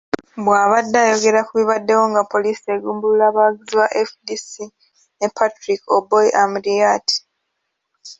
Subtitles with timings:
[0.43, 4.49] Bw'abadde ayogera ku bibaddewo nga poliisi egumbulula abawagizi ba FDC
[5.17, 7.07] ne Patrick Oboi Amuriat.